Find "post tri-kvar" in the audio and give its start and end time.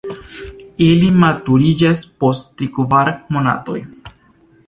2.23-3.13